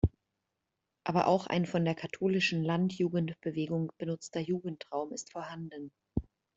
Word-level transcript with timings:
Aber 1.03 1.27
auch 1.27 1.45
ein 1.45 1.67
von 1.67 1.85
der 1.85 1.93
Katholischen 1.93 2.63
Landjugendbewegung 2.63 3.91
benutzter 3.99 4.39
Jugendraum 4.39 5.13
ist 5.13 5.31
vorhanden. 5.31 5.91